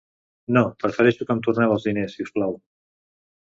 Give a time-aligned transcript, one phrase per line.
[0.55, 2.57] No, prefereixo que em torneu els diners si us plau.